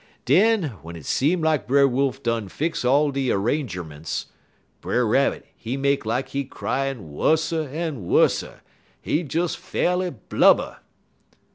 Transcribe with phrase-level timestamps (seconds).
[0.25, 4.25] "Den w'en it seem lak Brer Wolf done fix all de 'rangerments,
[4.81, 8.61] Brer Rabbit, he make lak he cryin' wusser en wusser;
[8.99, 10.77] he des fa'rly blubber."